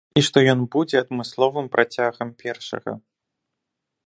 [0.19, 2.91] І што ён будзе адмысловым працягам першага.